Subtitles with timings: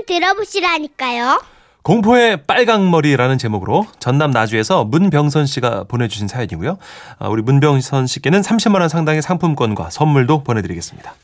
[0.00, 1.42] 한번 들어보시라니까요.
[1.82, 6.78] 공포의 빨강머리라는 제목으로 전남 나주에서 문병선 씨가 보내주신 사연이고요.
[7.18, 11.14] 아, 우리 문병선 씨께는 30만 원 상당의 상품권과 선물도 보내드리겠습니다.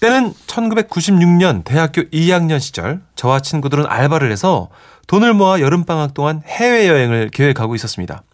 [0.00, 4.68] 때는 1996년 대학교 2학년 시절 저와 친구들은 알바를 해서
[5.06, 8.24] 돈을 모아 여름방학 동안 해외여행을 계획하고 있었습니다.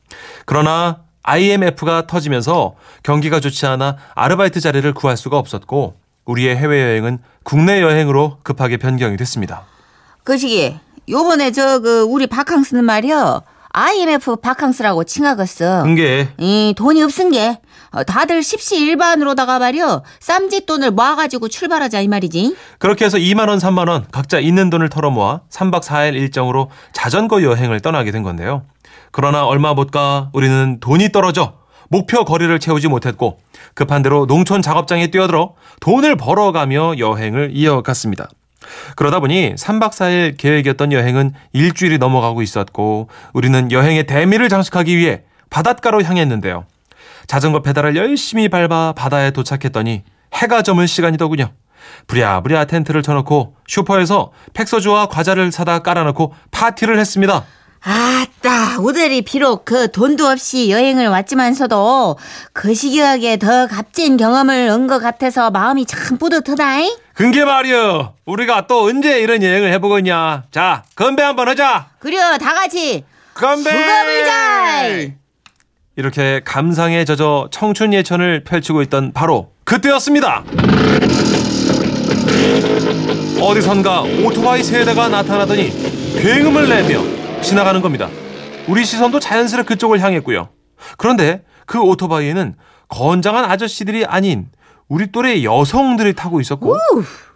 [0.47, 8.39] 그러나 IMF가 터지면서 경기가 좋지 않아 아르바이트 자리를 구할 수가 없었고 우리의 해외여행은 국내 여행으로
[8.43, 9.63] 급하게 변경이 됐습니다.
[10.25, 10.77] 그 시기
[11.09, 15.85] 요번에 저 그 우리 바캉스는 말이야 IMF 바캉스라고 칭하겠어.
[15.85, 17.59] 그게 이 돈이 없은 게
[17.93, 22.57] 어, 다들 십시일반으로다가 말이야 쌈짓 돈을 모아가지고 출발하자 이 말이지.
[22.79, 27.43] 그렇게 해서 2만 원, 3만 원 각자 있는 돈을 털어 모아 3박 4일 일정으로 자전거
[27.43, 28.65] 여행을 떠나게 된 건데요.
[29.13, 31.58] 그러나 얼마 못 가 우리는 돈이 떨어져
[31.89, 33.41] 목표 거리를 채우지 못했고
[33.75, 38.29] 급한 대로 농촌 작업장에 뛰어들어 돈을 벌어가며 여행을 이어갔습니다.
[38.97, 46.03] 그러다 보니 3박 4일 계획이었던 여행은 일주일이 넘어가고 있었고 우리는 여행의 대미를 장식하기 위해 바닷가로
[46.03, 46.65] 향했는데요.
[47.27, 50.03] 자전거 페달을 열심히 밟아 바다에 도착했더니
[50.35, 51.51] 해가 저물 시간이더군요.
[52.07, 57.45] 부랴부랴 텐트를 쳐놓고 슈퍼에서 팩소주와 과자를 사다 깔아놓고 파티를 했습니다.
[57.93, 62.19] 아따 오들이 비록 그 돈도 없이 여행을 왔지만서도
[62.53, 66.97] 그 시기하게 더 값진 경험을 한 것 같아서 마음이 참 뿌듯하다잉.
[67.15, 70.45] 근게 말이여 우리가 또 언제 이런 여행을 해보겠냐?
[70.51, 71.87] 자 건배 한번 하자.
[71.99, 73.05] 그려 다 같이.
[73.35, 73.71] 건배!
[73.71, 75.15] 수고불자.
[75.97, 80.45] 이렇게 감상에 젖어 청춘 예천을 펼치고 있던 바로 그때였습니다.
[83.41, 85.71] 어디선가 오토바이 세대가 나타나더니
[86.23, 87.03] 굉음을 내며
[87.43, 88.09] 지나가는 겁니다
[88.67, 90.49] 우리 시선도 자연스레 그쪽을 향했고요
[90.97, 92.55] 그런데 그 오토바이에는
[92.89, 94.49] 건장한 아저씨들이 아닌
[94.89, 96.77] 우리 또래 여성들이 타고 있었고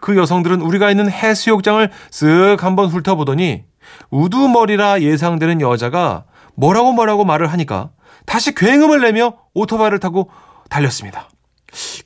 [0.00, 3.64] 그 여성들은 우리가 있는 해수욕장을 쓱 한번 훑어보더니
[4.10, 6.24] 우두머리라 예상되는 여자가
[6.54, 7.90] 뭐라고 뭐라고 말을 하니까
[8.26, 10.30] 다시 굉음을 내며 오토바이를 타고
[10.70, 11.28] 달렸습니다.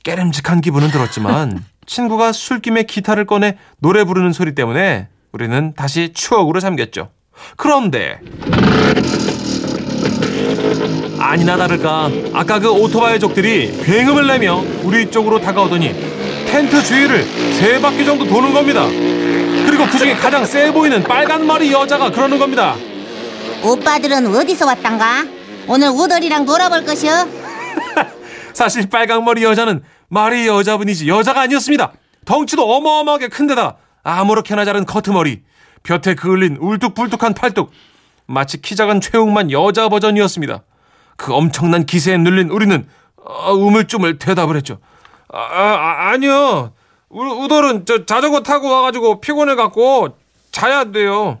[0.03, 7.09] 깨름직한 기분은 들었지만 친구가 술김에 기타를 꺼내 노래 부르는 소리 때문에 우리는 다시 추억으로 잠겼죠.
[7.55, 8.19] 그런데
[11.19, 15.93] 아니나 다를까 아까 그 오토바이 족들이 굉음을 내며 우리 쪽으로 다가오더니
[16.47, 18.85] 텐트 주위를 세 바퀴 정도 도는 겁니다.
[18.85, 22.75] 그리고 그 중에 가장 세 보이는 빨간 머리 여자가 그러는 겁니다.
[23.63, 25.25] 오빠들은 어디서 왔단가?
[25.67, 27.11] 오늘 우덜이랑 놀아볼 것이오.
[28.53, 31.91] 사실 빨강 머리 여자는 말이 여자분이지 여자가 아니었습니다.
[32.25, 35.41] 덩치도 어마어마하게 큰데다 아무렇게나 자른 커트머리,
[35.83, 37.71] 볕에 그을린 울뚝불뚝한 팔뚝,
[38.25, 40.63] 마치 키 작은 최웅만 여자 버전이었습니다.
[41.15, 44.79] 그 엄청난 기세에 눌린 우리는 어, 우물쭈물 대답을 했죠.
[45.31, 46.73] 아, 아 아니요.
[47.09, 50.17] 우, 우돌은 저 자전거 타고 와가지고 피곤해 갖고
[50.51, 51.39] 자야 돼요.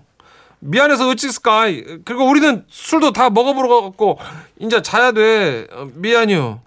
[0.59, 1.65] 미안해서 어찌했을까.
[2.03, 4.19] 그리고 우리는 술도 다 먹어보러 갔고
[4.59, 5.67] 이제 자야 돼.
[5.71, 6.61] 어, 미안해요.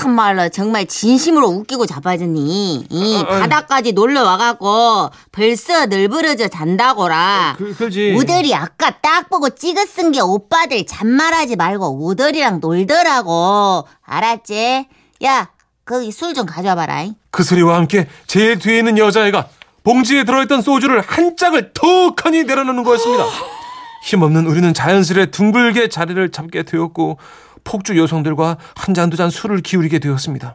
[0.00, 2.86] 참말로 정말 진심으로 웃기고 자빠졌니?
[2.90, 3.40] 이 어, 어.
[3.40, 7.54] 바다까지 놀러 와갖고 벌써 늘부러져 잔다고라.
[7.58, 8.14] 그, 그지.
[8.16, 13.86] 우들이 아까 딱 보고 찍어 쓴 게 오빠들 잔말하지 말고 우들이랑 놀더라고.
[14.04, 14.86] 알았지?
[15.24, 15.48] 야,
[15.84, 17.06] 거기 술 좀 가져와봐라.
[17.30, 19.48] 그 소리와 함께 제일 뒤에 있는 여자애가
[19.82, 23.24] 봉지에 들어있던 소주를 한 짝을 턱하니 내려놓는 거였습니다.
[24.04, 27.18] 힘없는 우리는 자연스레 둥글게 자리를 잡게 되었고
[27.66, 30.54] 폭주 여성들과 한 잔 두 잔 술을 기울이게 되었습니다.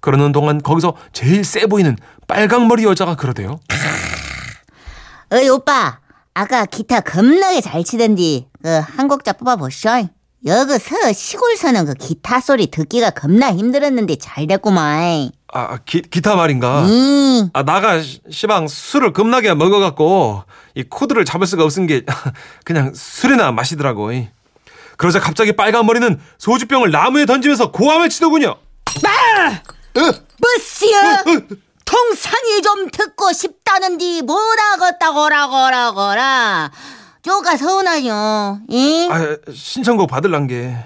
[0.00, 1.96] 그러는 동안 거기서 제일 세 보이는
[2.26, 3.60] 빨강머리 여자가 그러대요.
[5.32, 5.98] 어이 오빠
[6.34, 10.08] 아까 기타 겁나게 잘 치던디 그한 곡자 뽑아보쇼
[10.44, 16.84] 여기서 시골서는 그 기타 소리 듣기가 겁나 힘들었는데 잘 됐구만 아, 기, 기타 말인가?
[16.84, 20.42] 음, 아, 나가 시- 시방 술을 겁나게 먹어갖고
[20.74, 22.04] 이 코드를 잡을 수가 없은 게
[22.64, 24.12] 그냥 술이나 마시더라고.
[24.12, 24.28] 이.
[24.96, 28.56] 그러자 갑자기 빨간 머리는 소주병을 나무에 던지면서 고함을 치더군요.
[30.38, 31.24] 뭐시여!
[31.84, 36.70] 통상이 좀 듣고 싶다는디 뭐라겠다고라고라고라.
[37.22, 39.08] 쪼가 서운하죠 이?
[39.10, 40.76] 아, 신청곡 받을란 게.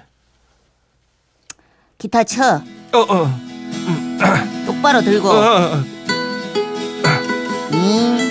[1.98, 2.62] 기타 쳐.
[2.92, 3.30] 어, 어,
[4.66, 5.28] 똑바로 들고.
[5.28, 5.84] 어, 어,
[7.72, 8.30] 이?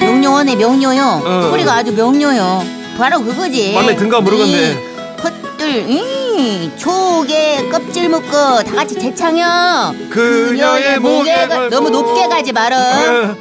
[0.00, 1.22] 명료하네 명료요.
[1.24, 1.42] 어.
[1.50, 4.72] 소리가 아주 명료요 바로 그거지 맘에 든가 모르겠네.
[4.72, 11.70] 이 헛들 이 조개 껍질 묶고 다 같이 재창여 그녀의 목에 걸고.
[11.74, 13.36] 너무 높게 가지 말어 어.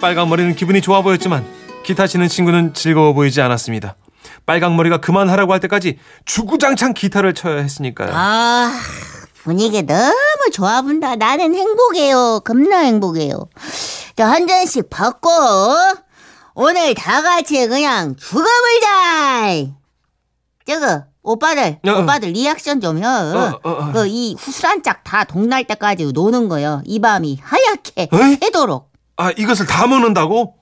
[0.00, 1.44] 빨간 머리는 기분이 좋아 보였지만
[1.84, 3.96] 기타 치는 친구는 즐거워 보이지 않았습니다.
[4.46, 8.10] 빨강 머리가 그만하라고 할 때까지 주구장창 기타를 쳐야 했으니까요.
[8.12, 8.72] 아
[9.42, 10.12] 분위기 너무
[10.52, 13.48] 좋아 본다 나는 행복해요 겁나 행복해요
[14.16, 15.28] 자, 한 잔씩 받고,
[16.54, 19.66] 오늘 다 같이 그냥 죽어버리자!
[20.66, 22.02] 저거, 오빠들, 어, 어.
[22.02, 23.04] 오빠들 리액션 좀 해.
[23.04, 23.92] 어, 어, 어.
[23.92, 26.80] 그, 이 후술한 짝 다 동날 때까지 노는 거요.
[26.86, 28.36] 이 밤이 하얗게 어이?
[28.40, 28.90] 새도록.
[29.16, 30.54] 아, 이것을 다 먹는다고?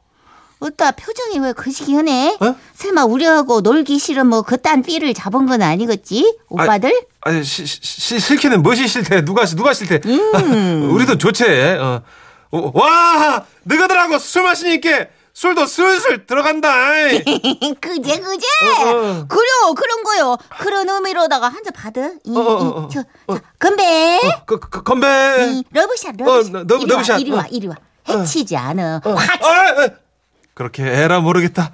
[0.60, 2.38] 어따 표정이 왜 거시기 하네?
[2.40, 2.54] 어?
[2.74, 6.38] 설마 우리하고 놀기 싫은 뭐 그딴 삐를 잡은 건 아니겠지?
[6.48, 6.92] 오빠들?
[7.22, 9.24] 아니, 시, 시, 싫기는 무엇이 싫대?
[9.24, 10.00] 누가, 누가 싫대?
[10.06, 10.90] 음.
[10.94, 11.44] 우리도 좋지.
[11.80, 12.02] 어.
[12.52, 13.44] 어, 와!
[13.64, 16.70] 너희들하고 술 마시니까 술도 슬슬 들어간다.
[17.80, 18.46] 그제 그제
[18.84, 19.26] 어, 어.
[19.28, 22.88] 그려 그런 거요 그런 의미로다가 한 잔 받아 이, 어, 어, 어, 이, 어.
[22.92, 23.02] 저,
[23.34, 25.06] 자, 건배 그, 그, 건배.
[25.52, 27.10] 이, 러브샷 러브샷 어, 러브샷.
[27.10, 27.46] 와 이리 와 어.
[27.50, 27.76] 이리 와
[28.08, 29.14] 해치지 않아 어.
[30.54, 31.70] 그렇게 에라 모르겠다.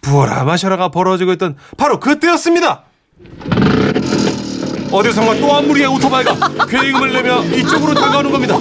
[0.00, 2.84] 부어라 마셔라가 벌어지고 있던 바로 그때였습니다.
[4.90, 8.56] 어디선가 또 한 무리의 오토바이가 괴임을 내며 이쪽으로 다가오는 겁니다.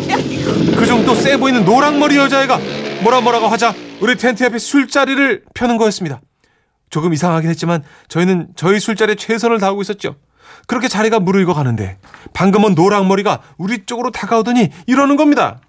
[0.77, 2.59] 그중 또 세 보이는 노랑머리 여자애가
[3.01, 6.19] 뭐라 뭐라고 하자 우리 텐트 옆에 술자리를 펴는 거였습니다.
[6.89, 10.15] 조금 이상하긴 했지만 저희는 저희 술자리에 최선을 다하고 있었죠.
[10.67, 11.97] 그렇게 자리가 무르익어 가는데
[12.33, 15.61] 방금은 노랑머리가 우리 쪽으로 다가오더니 이러는 겁니다.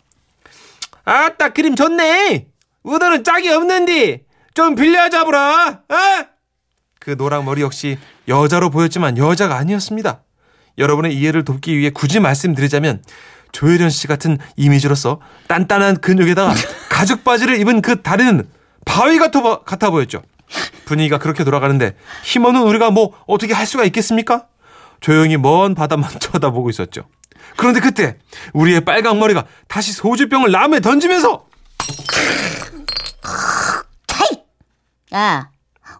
[1.05, 2.47] 아따 그림 좋네.
[2.83, 4.25] 우도는 짝이 없는디
[4.55, 5.83] 좀 빌려 잡으라.
[5.89, 5.97] 어?
[6.99, 10.23] 그 노랑머리 역시 여자로 보였지만 여자가 아니었습니다.
[10.79, 13.03] 여러분의 이해를 돕기 위해 굳이 말씀드리자면
[13.53, 16.55] 조혜련 씨 같은 이미지로서 단단한 근육에다가
[17.03, 18.49] 가죽 바지를 입은 그 다리는
[18.85, 20.23] 바위 같아, 보- 같아 보였죠.
[20.85, 24.47] 분위기가 그렇게 돌아가는데 힘없는 우리가 뭐 어떻게 할 수가 있겠습니까?
[25.01, 27.03] 조용히 먼 바다만 쳐다보고 있었죠.
[27.57, 28.19] 그런데 그때
[28.53, 31.47] 우리의 빨강 머리가 다시 소주병을 남에 던지면서
[34.07, 34.29] 차이
[35.13, 35.51] 야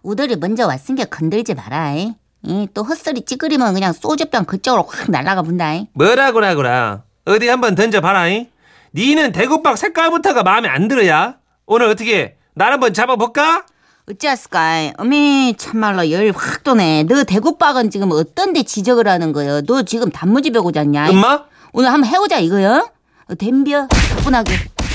[0.03, 2.13] 우들이 먼저 왔으니까 건들지 마라 이.
[2.45, 5.87] 이, 또 헛소리 찌그리면 그냥 소주병 그쪽으로 확 날아가 본다 이.
[5.93, 8.47] 뭐라고라고라 어디 한번 던져봐라잉
[8.95, 13.65] 니는 대구박 색깔부터가 마음에 안 들어야 오늘 어떻게 날 한번 잡아볼까?
[14.09, 14.93] 어찌했을까?
[14.97, 17.03] 어미 참말로 열 확 도네.
[17.03, 19.61] 너 대구박은 지금 어떤 데 지적을 하는 거요?
[19.61, 21.09] 너 지금 단무지 배고 잤냐?
[21.09, 21.43] 엄마?
[21.71, 22.89] 오늘 한번 해보자 이거요?
[23.29, 23.35] 어.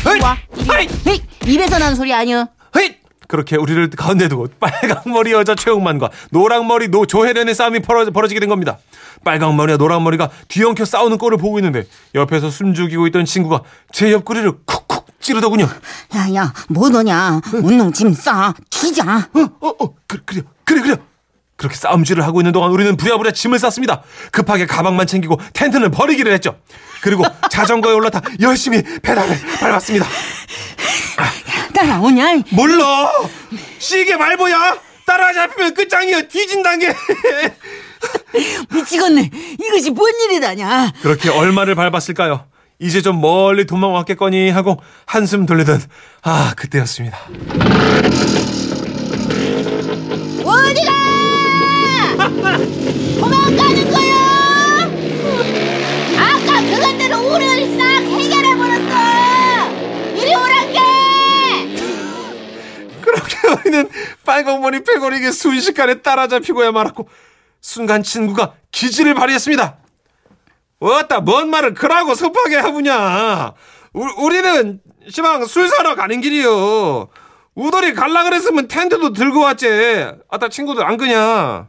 [0.06, 0.15] Hey!
[0.15, 0.37] 이리 와.
[1.09, 1.20] Hey!
[1.47, 2.47] 입에서 나는 소리 아니여.
[3.29, 8.79] 그렇게 우리를 가운데 두고 빨강머리 여자 최홍만과 노랑머리 노 조혜련의 싸움이 벌어, 벌어지게 된 겁니다.
[9.23, 15.69] 빨강머리와 노랑머리가 뒤엉켜 싸우는 꼴을 보고 있는데 옆에서 숨죽이고 있던 친구가 제 옆구리를 쿡쿡 찌르더군요.
[16.15, 17.41] 야야 뭐 너냐?
[17.63, 18.55] 운동 짐 싸.
[18.71, 19.29] 기자.
[19.35, 20.97] 어, 어, 어, 그, 그래, 그래, 그래.
[21.57, 24.03] 그렇게 싸움질을 하고 있는 동안 우리는 부랴부랴 짐을 쌌습니다.
[24.31, 26.57] 급하게 가방만 챙기고 텐트는 버리기를 했죠.
[27.03, 30.07] 그리고 자전거에 올라타 열심히 페달을 밟았습니다.
[31.75, 32.43] 따라오냐?
[32.50, 33.11] 몰라!
[33.79, 34.79] 시계 말보야!
[35.06, 36.23] 따라잡히면 끝장이야!
[36.23, 36.94] 뒤진단 게!
[38.73, 39.31] 미치겠네.
[39.64, 40.93] 이것이 뭔 일이다냐?
[41.02, 42.46] 그렇게 얼마를 밟았을까요?
[42.81, 45.82] 이제 좀 멀리 도망왔겠거니 하고 한숨 돌리던
[46.23, 47.19] 아 그때였습니다.
[63.53, 63.89] 우리는
[64.25, 67.09] 빨강머리 패거리에게 순식간에 따라잡히고야 말았고
[67.61, 69.77] 순간 친구가 기지를 발휘했습니다.
[70.81, 73.53] 왔다 뭔 말을 그라고 섭하게 하부냐.
[73.94, 74.81] 우, 우리는
[75.11, 77.08] 시방 술 사러 가는 길이요.
[77.55, 79.67] 우돌이 갈라 그랬으면 텐트도 들고 왔지.
[80.31, 81.67] 아따 친구들 안 그냐.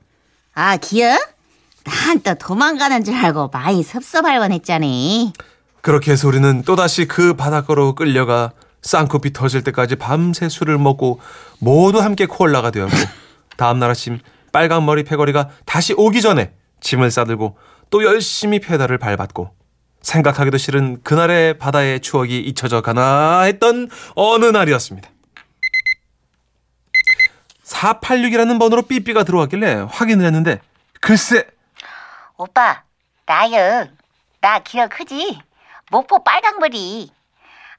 [0.53, 1.17] 아 기어?
[1.85, 5.33] 난 또 도망가는 줄 알고 많이 섭섭할 뻔했잖니.
[5.81, 11.19] 그렇게 해서 우리는 또다시 그 바닷가로 끌려가 쌍코피 터질 때까지 밤새 술을 먹고
[11.59, 12.95] 모두 함께 콜라가 되었고
[13.57, 14.19] 다음날 아침
[14.51, 17.57] 빨강머리 패거리가 다시 오기 전에 짐을 싸들고
[17.89, 19.53] 또 열심히 페달을 밟았고
[20.01, 25.09] 생각하기도 싫은 그날의 바다의 추억이 잊혀져 가나 했던 어느 날이었습니다.
[27.65, 30.59] 486이라는 번호로 삐삐가 들어왔길래 확인을 했는데
[31.01, 31.45] 글쎄
[32.37, 32.83] 오빠
[33.25, 33.87] 나요.
[34.41, 35.39] 나 기억허지?
[35.91, 37.11] 목포 빨강머리.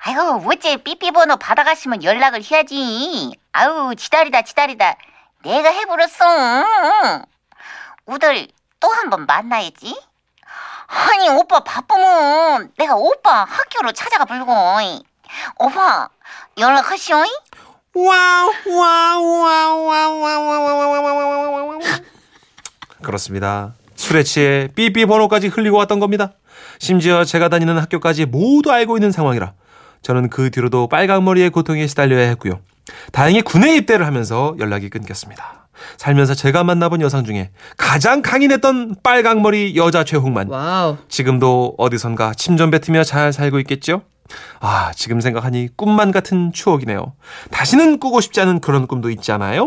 [0.02, 3.32] 아이고 어째 삐삐번호 받아가시면 연락을 해야지.
[3.52, 4.96] 아우 지다리다 지다리다.
[5.42, 7.24] 내가 해버렸어.
[8.06, 8.48] 우들
[8.80, 9.94] 또 한 번 만나야지.
[10.86, 14.52] 아니 오빠 바쁘면 내가 오빠 학교로 찾아가 불고.
[15.58, 16.08] 오빠
[16.58, 17.16] 연락하시오.
[17.94, 21.80] wow wow wow wow wow wow wow wow
[23.02, 23.74] 그렇습니다.
[23.96, 26.32] 술에 취해 삐삐 번호까지 흘리고 왔던 겁니다.
[26.78, 29.52] 심지어 제가 다니는 학교까지 모두 알고 있는 상황이라
[30.02, 32.60] 저는 그 뒤로도 빨강머리의 고통에 시달려야 했고요.
[33.12, 35.68] 다행히 군에 입대를 하면서 연락이 끊겼습니다.
[35.96, 40.48] 살면서 제가 만나본 여성 중에 가장 강인했던 빨강머리 여자 최홍만.
[40.48, 40.96] wow.
[41.08, 44.02] 지금도 어디선가 침좀 뱉으며 잘 살고 있겠죠?
[44.60, 47.14] 아, 지금 생각하니 꿈만 같은 추억이네요.
[47.50, 49.66] 다시는 꾸고 싶지 않은 그런 꿈도 있잖아요.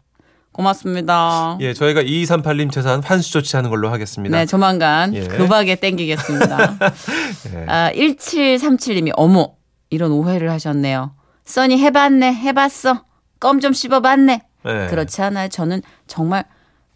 [0.51, 1.57] 고맙습니다.
[1.61, 4.37] 예, 저희가 2238님 재산 환수 조치하는 걸로 하겠습니다.
[4.37, 5.21] 네, 조만간 예.
[5.27, 6.77] 급하게 땡기겠습니다.
[7.55, 7.65] 예.
[7.67, 9.53] 아, 1737님이 어머
[9.89, 11.13] 이런 오해를 하셨네요.
[11.45, 13.03] 써니 해봤네 해봤어
[13.39, 14.41] 껌 좀 씹어봤네.
[14.63, 14.87] 네.
[14.87, 15.47] 그렇지 않아요.
[15.49, 16.45] 저는 정말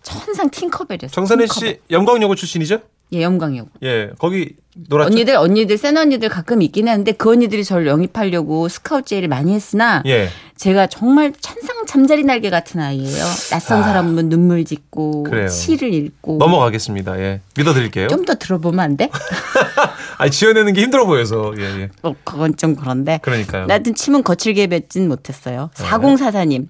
[0.04, 1.10] 천상 팅커벨이었어요.
[1.10, 1.70] 정선혜 팅커벨.
[1.74, 2.80] 씨 영광여고 출신이죠?
[3.14, 3.68] 예, 영광이고.
[3.84, 4.56] 예, 거기
[4.90, 5.08] 놀았죠.
[5.14, 10.04] 언니들 언니들 센 언니들 가끔 있긴 하는데 그 언니들이 저를 영입하려고 스카우트 제의를 많이 했으나
[10.06, 10.28] 예.
[10.58, 13.24] 제가 정말 천상 잠자리 날개 같은 아이예요.
[13.52, 13.84] 낯선 아.
[13.84, 15.48] 사람 보면 눈물 짓고 그래요.
[15.48, 17.18] 시를 읽고 넘어가겠습니다.
[17.20, 17.42] 예.
[17.56, 18.08] 믿어드릴게요.
[18.10, 19.10] 좀 더 들어보면 안 돼?
[20.18, 21.54] 아, 지어내는 게 힘들어 보여서.
[21.58, 21.90] 예, 예.
[22.02, 23.20] 어, 그건 좀 그런데.
[23.22, 23.68] 그러니까요.
[23.68, 25.70] 나든 침은 거칠게 뱉진 못했어요.
[25.78, 25.86] 네.
[25.86, 26.68] 4044님.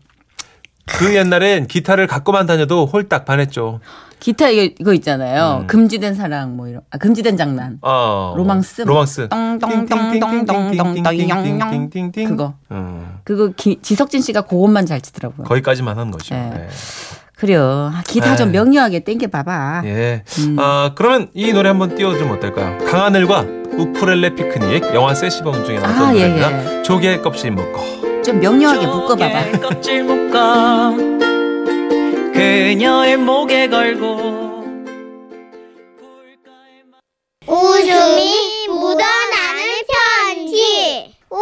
[0.86, 3.80] 그 옛날엔 기타를 갖고만 다녀도 홀딱 반했죠.
[4.20, 5.60] 기타 이거 있잖아요.
[5.62, 5.68] 음.
[5.68, 7.78] 금지된 사랑 뭐 이런 아 금지된 장난.
[7.82, 8.82] 어, 로망스.
[8.82, 9.30] 로망스.
[9.30, 10.72] 똥똥똥똥똥똥똥
[12.28, 12.54] 그거.
[12.72, 13.20] 음.
[13.24, 15.46] 그거 기, 지석진 씨가 그것만 잘 치더라고요.
[15.46, 16.36] 거기까지만 한 거죠.
[16.36, 16.50] 네.
[16.54, 16.68] 네.
[17.36, 17.92] 그래요.
[18.08, 18.38] 기타 에이.
[18.38, 19.82] 좀 명료하게 땡겨 봐봐.
[19.86, 20.24] 예.
[20.40, 20.56] 음.
[20.58, 22.78] 아 그러면 이 노래 한번 띄워주면 어떨까요?
[22.86, 23.46] 강하늘과
[23.78, 26.74] 우프렐레 피크닉 영화 세시범 중에 나왔던 아, 노래입니다.
[26.74, 26.84] 예, 예.
[26.84, 28.22] 조개 껍질 묶어.
[28.24, 29.46] 좀 명료하게 묶어봐봐.
[29.52, 31.25] 조개 껍질 묶어.
[32.36, 34.66] 그녀의 목에 걸고
[37.48, 41.16] 웃음이 묻어나는 편지.
[41.30, 41.42] 우와,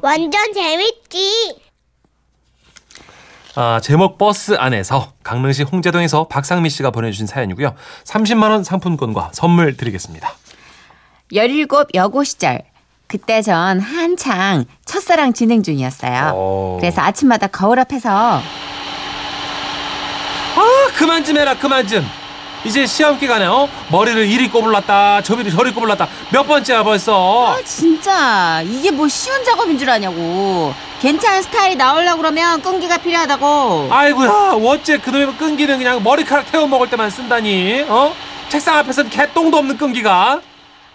[0.00, 1.60] 완전 재밌지.
[3.54, 7.76] 아, 제목 버스 안에서 강릉시 홍제동에서 박상미 씨가 보내주신 사연이고요.
[8.04, 10.28] 30만 원 상품권과 선물 드리겠습니다.
[11.32, 12.62] 17 여고 시절.
[13.06, 16.32] 그때 전 한창 첫사랑 진행 중이었어요.
[16.34, 16.78] 오.
[16.80, 18.42] 그래서 아침마다 거울 앞에서 아,
[20.96, 22.06] 그만 좀 해라, 그만 좀.
[22.64, 23.68] 이제 시험 기간에 어?
[23.92, 26.08] 머리를 이리 꼬불렀다, 저리를 저리 꼬불렀다.
[26.32, 27.54] 몇 번째야 벌써.
[27.54, 30.74] 아, 진짜 이게 뭐 쉬운 작업인 줄 아냐고.
[31.00, 33.88] 괜찮은 스타일이 나오려고 그러면 끈기가 필요하다고.
[33.90, 37.84] 아이고야, 어째 그놈의 끈기는 그냥 머리카락 태워 먹을 때만 쓴다니.
[37.88, 38.12] 어?
[38.48, 40.40] 책상 앞에서 개똥도 없는 끈기가.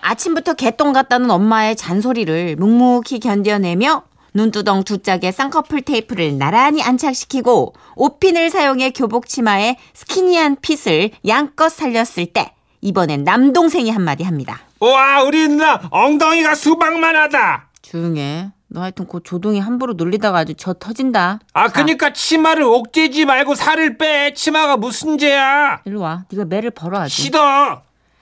[0.01, 4.01] 아침부터 개똥 같다는 엄마의 잔소리를 묵묵히 견뎌내며
[4.33, 12.27] 눈두덩 두 짝의 쌍꺼풀 테이프를 나란히 안착시키고 옷핀을 사용해 교복 치마에 스키니한 핏을 양껏 살렸을
[12.27, 14.59] 때 이번엔 남동생이 한마디 합니다.
[14.79, 17.67] 와, 우리 누나 엉덩이가 수박만하다.
[17.81, 18.51] 조용해.
[18.73, 21.39] 너 하여튼 그 조동이 함부로 놀리다가 아주 저 터진다.
[21.53, 24.33] 아, 자, 그니까 치마를 옥죄지 말고 살을 빼.
[24.33, 25.81] 치마가 무슨 죄야?
[25.83, 26.23] 일로 와.
[26.31, 27.21] 네가 매를 벌어 아주.
[27.21, 27.81] 싫어.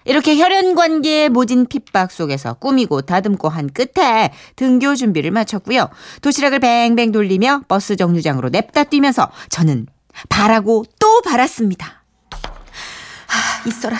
[0.09, 5.87] 이렇게 혈연 관계에 모진 핍박 속에서 꾸미고 다듬고 한 끝에 등교 준비를 마쳤고요.
[6.23, 9.85] 도시락을 뱅뱅 돌리며 버스 정류장으로 냅다 뛰면서 저는
[10.27, 12.01] 바라고 또 바랐습니다.
[12.31, 13.97] 아, 있어라,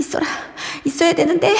[0.00, 0.26] 있어라,
[0.84, 1.54] 있어야 되는데.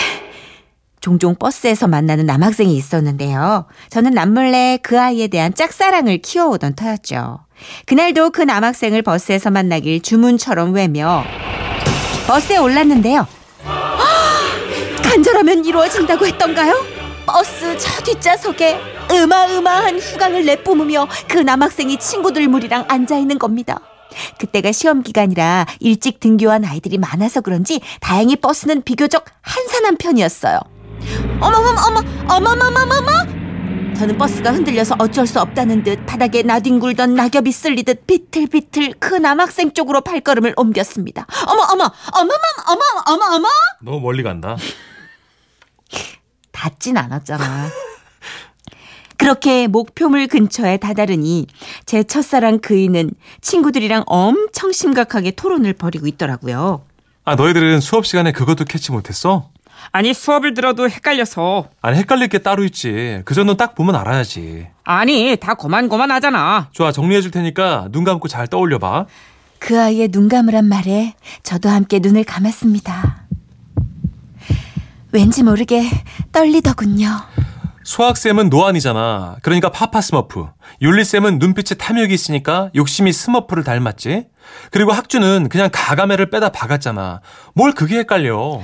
[1.00, 3.66] 종종 버스에서 만나는 남학생이 있었는데요.
[3.90, 7.38] 저는 남몰래 그 아이에 대한 짝사랑을 키워오던 터였죠.
[7.86, 11.22] 그날도 그 남학생을 버스에서 만나길 주문처럼 외며
[12.26, 13.28] 버스에 올랐는데요.
[15.12, 16.74] 간절하면 이루어진다고 했던가요?
[17.26, 23.78] 버스 저 뒷좌석에 어마어마한 후광을 내뿜으며 그 남학생이 친구들 무리랑 앉아있는 겁니다.
[24.38, 30.58] 그때가 시험 기간이라 일찍 등교한 아이들이 많아서 그런지 다행히 버스는 비교적 한산한 편이었어요.
[31.42, 32.00] 어머머머 어머
[32.34, 39.74] 어머머머머머 저는 버스가 흔들려서 어쩔 수 없다는 듯 바닥에 나뒹굴던 낙엽이 쓸리듯 비틀비틀 그 남학생
[39.74, 41.26] 쪽으로 발걸음을 옮겼습니다.
[41.46, 42.32] 어머 어머 어머머
[42.66, 43.48] 어머 어머 어머
[43.82, 44.56] 너무 멀리 간다.
[46.62, 47.42] 닿진 않았잖아.
[49.18, 51.48] 그렇게 목표물 근처에 다다르니
[51.86, 56.84] 제 첫사랑 그이는 친구들이랑 엄청 심각하게 토론을 벌이고 있더라고요.
[57.24, 59.50] 아, 너희들은 수업 시간에 그것도 캐치 못했어?
[59.90, 63.22] 아니 수업을 들어도 헷갈려서 아니, 헷갈릴 게 따로 있지.
[63.24, 64.68] 그 정도는 딱 보면 알아야지.
[64.84, 69.06] 아니 다 고만고만하잖아 좋아, 정리해 줄 테니까 눈 감고 잘 떠올려 봐.
[69.58, 73.21] 그 아이의 눈 감으란 말에 저도 함께 눈을 감았습니다.
[75.12, 75.84] 왠지 모르게
[76.32, 77.08] 떨리더군요.
[77.84, 79.36] 수학쌤은 노안이잖아.
[79.42, 80.46] 그러니까 파파 스머프.
[80.80, 84.26] 윤리쌤은 눈빛에 탐욕이 있으니까 욕심이 스머프를 닮았지.
[84.70, 87.20] 그리고 학주는 그냥 가가멜을 빼다 박았잖아.
[87.54, 88.60] 뭘 그게 헷갈려.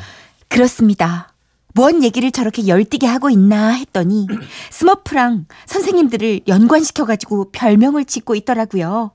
[0.48, 1.34] 그렇습니다.
[1.74, 4.26] 뭔 얘기를 저렇게 열띠게 하고 있나 했더니
[4.70, 9.12] 스머프랑 선생님들을 연관시켜가지고 별명을 짓고 있더라고요.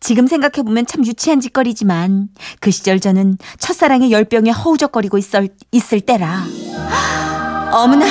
[0.00, 2.28] 지금 생각해보면 참 유치한 짓거리지만
[2.60, 6.42] 그 시절 저는 첫사랑의 열병에 허우적거리고 있을, 있을 때라.
[7.72, 8.06] 어머나,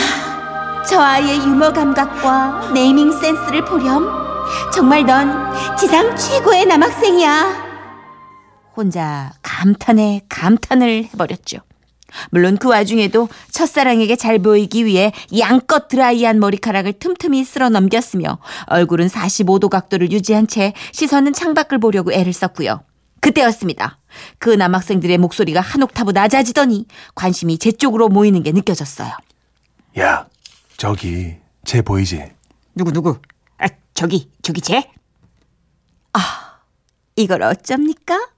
[0.88, 4.08] 저 아이의 유머 감각과 네이밍 센스를 보렴.
[4.74, 7.70] 정말 넌 지상 최고의 남학생이야.
[8.76, 11.58] 혼자 감탄에 감탄을 해버렸죠.
[12.32, 19.70] 물론 그 와중에도 첫사랑에게 잘 보이기 위해 양껏 드라이한 머리카락을 틈틈이 쓸어 넘겼으며 얼굴은 45도
[19.70, 22.82] 각도를 유지한 채 시선은 창밖을 보려고 애를 썼고요.
[23.22, 24.00] 그때였습니다.
[24.38, 26.86] 그 남학생들의 목소리가 한 옥타브 낮아지더니
[27.16, 29.12] 관심이 제 쪽으로 모이는 게 느껴졌어요.
[30.00, 30.28] 야,
[30.78, 31.36] 저기
[31.66, 32.24] 쟤 보이지?
[32.76, 33.20] 누구 누구?
[33.58, 34.90] 아 저기 저기 쟤?
[36.14, 36.60] 아
[37.16, 38.30] 이걸 어쩝니까?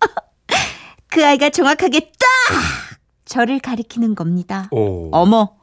[1.08, 2.19] 그 아이가 정확하게 딱
[3.30, 4.68] 저를 가리키는 겁니다.
[4.72, 5.08] 오.
[5.12, 5.54] 어머,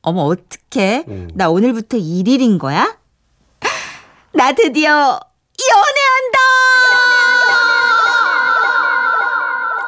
[0.00, 1.04] 어머, 어떡해?
[1.06, 1.28] 음.
[1.34, 2.96] 나 오늘부터 일일인 거야?
[4.32, 6.38] 나 드디어 연애한다!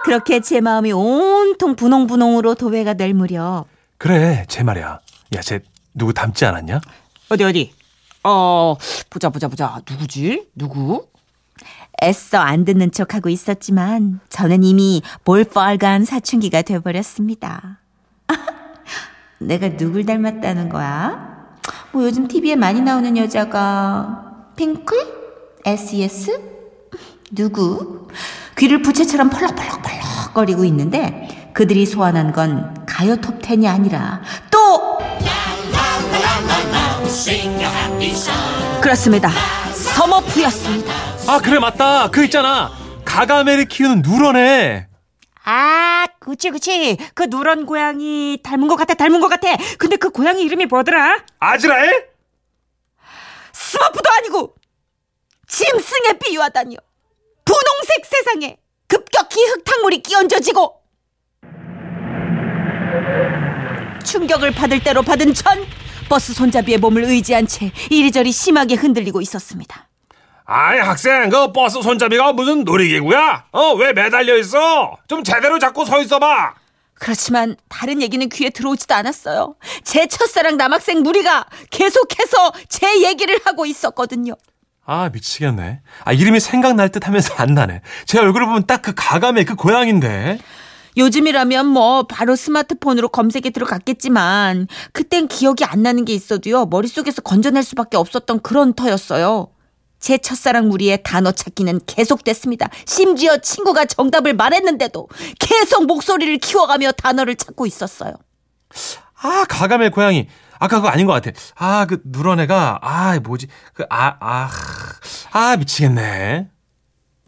[0.04, 3.64] 그렇게 제 마음이 온통 분홍분홍으로 도배가 될 무렵.
[3.96, 5.00] 그래, 쟤 말이야.
[5.34, 5.60] 야, 쟤
[5.94, 6.82] 누구 닮지 않았냐?
[7.30, 7.72] 어디 어디?
[8.24, 8.76] 어
[9.08, 10.48] 보자 보자 보자 누구지?
[10.54, 11.08] 누구?
[12.02, 17.78] 애써 안 듣는 척하고 있었지만 저는 이미 볼빨간 사춘기가 돼버렸습니다.
[19.38, 21.32] 내가 누굴 닮았다는 거야?
[21.92, 25.22] 뭐 요즘 TV에 많이 나오는 여자가 핑클?
[25.64, 26.40] SES?
[27.30, 28.08] 누구?
[28.58, 34.98] 귀를 부채처럼 펄럭펄럭펄럭 거리고 있는데 그들이 소환한 건 가요 톱10이 아니라 또
[38.80, 39.30] 그렇습니다.
[39.72, 41.11] 서머프였습니다.
[41.28, 42.10] 아, 그래 맞다.
[42.10, 42.70] 그 있잖아.
[43.04, 44.88] 가가멜이 키우는 누런애.
[45.44, 50.40] 아 그치 그치 그 누런 고양이 닮은 것 같아 닮은 것 같아 근데 그 고양이
[50.44, 51.24] 이름이 뭐더라?
[51.40, 52.10] 아즈라엘?
[53.52, 54.54] 스머프도 아니고
[55.48, 56.78] 짐승에 비유하다니요.
[57.44, 60.80] 분홍색 세상에 급격히 흙탕물이 끼얹어지고
[64.04, 65.66] 충격을 받을 대로 받은 전
[66.08, 69.88] 버스 손잡이의 몸을 의지한 채 이리저리 심하게 흔들리고 있었습니다.
[70.54, 73.46] 아이 학생 그 버스 손잡이가 무슨 놀이기구야?
[73.52, 74.96] 어 왜 매달려 있어?
[75.08, 76.52] 좀 제대로 잡고 서 있어봐.
[76.94, 79.54] 그렇지만 다른 얘기는 귀에 들어오지도 않았어요.
[79.82, 84.34] 제 첫사랑 남학생 무리가 계속해서 제 얘기를 하고 있었거든요.
[84.84, 85.80] 아 미치겠네.
[86.04, 87.80] 아 이름이 생각날 듯 하면서 안 나네.
[88.04, 90.38] 제 얼굴을 보면 딱 그 가가멜 그 고양인데.
[90.98, 97.96] 요즘이라면 뭐 바로 스마트폰으로 검색에 들어갔겠지만 그땐 기억이 안 나는 게 있어도요 머릿속에서 건져낼 수밖에
[97.96, 99.48] 없었던 그런 터였어요.
[100.02, 102.68] 제 첫사랑 무리의 단어 찾기는 계속됐습니다.
[102.84, 108.12] 심지어 친구가 정답을 말했는데도 계속 목소리를 키워가며 단어를 찾고 있었어요.
[109.22, 110.28] 아 가가멜 고양이.
[110.58, 111.30] 아까 그거 아닌 것 같아.
[111.54, 114.50] 아 그 누런 애가 아 뭐지 그 아 아
[115.32, 116.50] 아 미치겠네.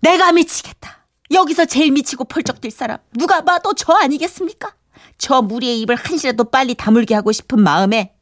[0.03, 1.07] 내가 미치겠다.
[1.31, 4.75] 여기서 제일 미치고 펄쩍 뛸 사람 누가 봐도 저 아니겠습니까?
[5.17, 8.15] 저 무리의 입을 한시라도 빨리 다물게 하고 싶은 마음에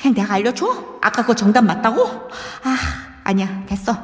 [0.00, 0.98] 그냥 내가 알려줘?
[1.02, 2.04] 아까 그거 정답 맞다고?
[2.62, 3.96] 아 아니야 됐어.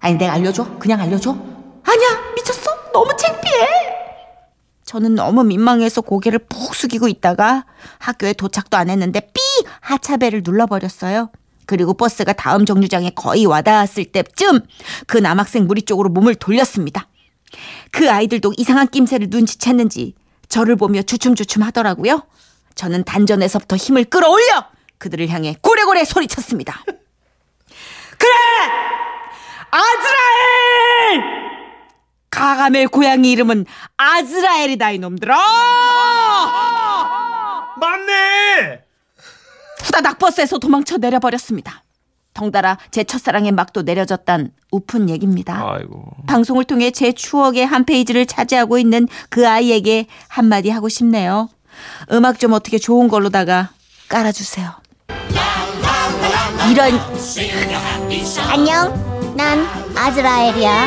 [0.00, 0.78] 아니 내가 알려줘.
[0.78, 1.30] 그냥 알려줘.
[1.30, 2.90] 아니야 미쳤어?
[2.92, 3.66] 너무 창피해.
[4.84, 7.66] 저는 너무 민망해서 고개를 푹 숙이고 있다가
[7.98, 9.40] 학교에 도착도 안 했는데 삐!
[9.80, 11.30] 하차벨을 눌러버렸어요.
[11.66, 14.60] 그리고 버스가 다음 정류장에 거의 와닿았을 때쯤
[15.06, 17.08] 그 남학생 무리 쪽으로 몸을 돌렸습니다.
[17.90, 20.14] 그 아이들도 이상한 낌새를 눈치챘는지
[20.48, 22.22] 저를 보며 주춤주춤 하더라고요.
[22.76, 24.66] 저는 단전에서부터 힘을 끌어올려
[24.98, 26.84] 그들을 향해 고래고래 소리쳤습니다.
[28.18, 28.30] 그래!
[29.70, 31.36] 아즈라엘!
[32.30, 35.36] 가가멜 고양이 이름은 아즈라엘이다 이놈들아!
[37.78, 38.84] 맞네.
[39.84, 41.82] 후다닥 버스에서 도망쳐 내려버렸습니다.
[42.34, 45.62] 덩달아 제 첫사랑의 막도 내려졌단 우픈 얘기입니다.
[45.66, 46.04] 아이고.
[46.26, 51.48] 방송을 통해 제 추억의 한 페이지를 차지하고 있는 그 아이에게 한마디 하고 싶네요.
[52.12, 53.70] 음악 좀 어떻게 좋은 걸로다가
[54.08, 54.70] 깔아주세요.
[56.70, 57.00] 이런
[58.48, 59.34] 안녕.
[59.36, 60.86] 난 아즈라엘이야.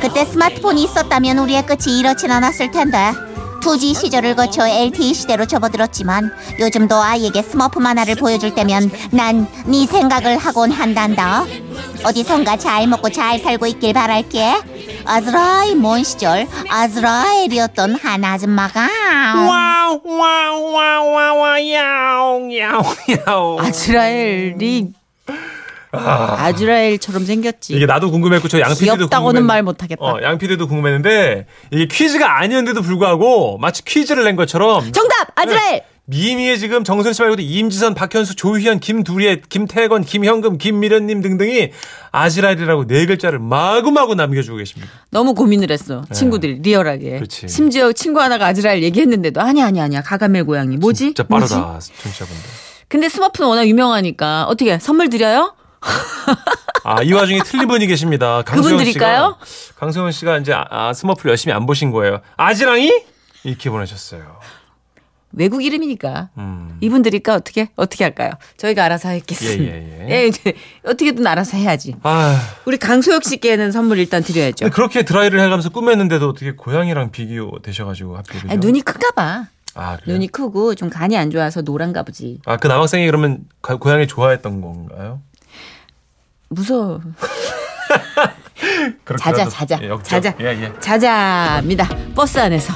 [0.00, 3.12] 그때 스마트폰이 있었다면 우리의 끝이 이렇진 않았을 텐데.
[3.66, 10.38] 2G 시절을 거쳐 LTE 시대로 접어들었지만 요즘도 아이에게 스머프 만화를 보여줄 때면 난 네 생각을
[10.38, 11.44] 하곤 한단다.
[12.04, 14.54] 어디선가 잘 먹고 잘 살고 있길 바랄게.
[15.04, 18.88] 아즈라엘 먼 시절 아즈라엘이었던 한 아줌마가
[19.48, 22.84] wow wow wow wow 야옹 야옹
[23.26, 23.60] 야옹.
[23.60, 24.92] 아즈라엘이
[25.98, 27.74] 아즈라엘처럼 생겼지.
[27.74, 30.02] 이게 나도 궁금했고 저 양피디도 귀엽다고는 말 못하겠다.
[30.04, 35.82] 어, 양피디도 궁금했는데 이게 퀴즈가 아니었는데도 불구하고 마치 퀴즈를 낸 것처럼 정답 아즈라엘.
[36.08, 41.72] 미미에 지금 정선 씨 말고도 임지선, 박현수, 조희연, 김두리엣, 김태건, 김현금, 김미련님 등등이
[42.12, 44.88] 아즈라엘이라고 네 글자를 마구마구 남겨주고 계십니다.
[45.10, 46.04] 너무 고민을 했어.
[46.12, 47.04] 친구들이 리얼하게.
[47.10, 47.16] 네.
[47.16, 47.48] 그렇지.
[47.48, 51.06] 심지어 친구 하나가 아즈라엘 얘기했는데도 아니 아니 아니야 가가멜 고양이 뭐지?
[51.06, 51.24] 진짜?
[51.24, 52.42] 빠르다, 청취자분들.
[52.86, 55.56] 근데 스머프는 워낙 유명하니까 어떻게 선물 드려요?
[56.84, 58.42] 아, 이 와중에 틀린 분이 계십니다.
[58.42, 58.76] 그분
[59.76, 60.12] 강소연?
[60.12, 62.20] 씨가, 이제 아, 아, 스머프를 열심히 안 보신 거예요.
[62.36, 62.92] 아지랑이?
[63.44, 64.38] 이렇게 보내셨어요.
[65.32, 66.78] 외국 이름이니까 음.
[66.80, 68.30] 이분 드릴까 어떻게 어떻게 할까요?
[68.56, 69.64] 저희가 알아서 하겠습니다.
[69.74, 70.26] 예, 예, 예.
[70.28, 71.94] 이제 어떻게든 알아서 해야지.
[72.04, 74.70] 아, 우리 강소혁 씨께는 선물 일단 드려야죠.
[74.70, 78.40] 그렇게 드라이를 해가면서 꾸몄는데도 어떻게 고양이랑 비교 되셔가지고 하필?
[78.50, 79.46] 아니, 눈이 큰가 봐.
[79.74, 80.14] 아, 그래요?
[80.14, 82.40] 눈이 크고 좀 간이 안 좋아서 노란가 보지.
[82.46, 85.20] 아, 그 남학생이 그러면 가- 고양이 좋아했던 건가요?
[86.48, 87.00] 무서워.
[89.18, 90.04] 자자 자자 예, 역적.
[90.08, 90.72] 자자 예, 예.
[90.80, 91.88] 자자입니다.
[92.14, 92.72] 버스 안에서